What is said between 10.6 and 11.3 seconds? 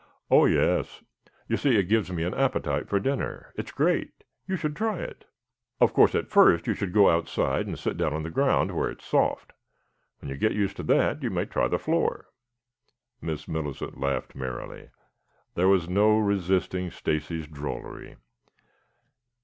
to that you